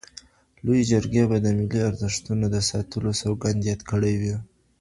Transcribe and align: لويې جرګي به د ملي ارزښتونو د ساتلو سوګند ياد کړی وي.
لويې 0.65 0.83
جرګي 0.89 1.23
به 1.29 1.37
د 1.41 1.47
ملي 1.57 1.81
ارزښتونو 1.89 2.45
د 2.49 2.57
ساتلو 2.69 3.09
سوګند 3.21 3.61
ياد 3.69 3.81
کړی 3.91 4.13
وي. 4.21 4.35